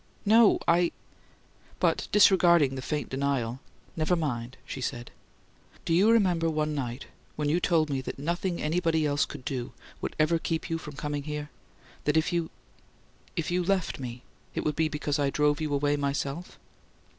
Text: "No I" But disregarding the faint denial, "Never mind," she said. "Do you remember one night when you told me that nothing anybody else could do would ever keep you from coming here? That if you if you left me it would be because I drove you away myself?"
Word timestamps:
"No 0.25 0.57
I" 0.67 0.93
But 1.79 2.07
disregarding 2.11 2.73
the 2.73 2.81
faint 2.81 3.11
denial, 3.11 3.59
"Never 3.95 4.15
mind," 4.15 4.57
she 4.65 4.81
said. 4.81 5.11
"Do 5.85 5.93
you 5.93 6.09
remember 6.09 6.49
one 6.49 6.73
night 6.73 7.05
when 7.35 7.49
you 7.49 7.59
told 7.59 7.91
me 7.91 8.01
that 8.01 8.17
nothing 8.17 8.59
anybody 8.59 9.05
else 9.05 9.27
could 9.27 9.45
do 9.45 9.73
would 10.01 10.15
ever 10.17 10.39
keep 10.39 10.71
you 10.71 10.79
from 10.79 10.95
coming 10.95 11.21
here? 11.21 11.51
That 12.05 12.17
if 12.17 12.33
you 12.33 12.49
if 13.35 13.51
you 13.51 13.63
left 13.63 13.99
me 13.99 14.23
it 14.55 14.63
would 14.65 14.75
be 14.75 14.89
because 14.89 15.19
I 15.19 15.29
drove 15.29 15.61
you 15.61 15.71
away 15.71 15.95
myself?" 15.97 16.57